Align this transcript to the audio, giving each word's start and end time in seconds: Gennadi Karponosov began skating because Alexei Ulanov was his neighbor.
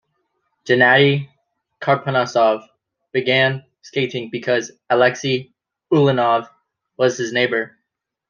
Gennadi 0.65 1.29
Karponosov 1.79 2.67
began 3.11 3.63
skating 3.83 4.31
because 4.31 4.71
Alexei 4.89 5.53
Ulanov 5.93 6.49
was 6.97 7.19
his 7.19 7.31
neighbor. 7.31 7.77